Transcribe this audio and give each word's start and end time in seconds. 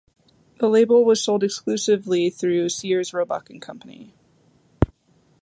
The 0.57 0.67
label 0.67 1.05
was 1.05 1.21
sold 1.23 1.43
exclusively 1.43 2.31
through 2.31 2.69
Sears, 2.69 3.13
Roebuck 3.13 3.51
and 3.51 3.61
Company. 3.61 4.15